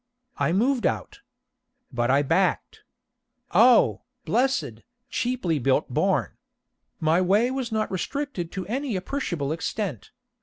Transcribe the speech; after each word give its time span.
I 0.39 0.51
moved 0.51 0.87
out. 0.87 1.19
But 1.91 2.09
I 2.09 2.23
backed. 2.23 2.81
Oh, 3.51 4.01
blessed, 4.25 4.81
cheaply 5.11 5.59
built 5.59 5.93
barn. 5.93 6.37
My 6.99 7.21
way 7.21 7.51
was 7.51 7.71
not 7.71 7.91
restricted 7.91 8.51
to 8.53 8.65
any 8.65 8.95
appreciable 8.95 9.51
extent. 9.51 10.09